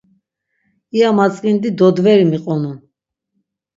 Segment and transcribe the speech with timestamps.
[0.95, 2.77] İya matzk̆indi dodveri miqonun.